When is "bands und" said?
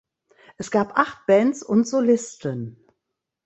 1.27-1.87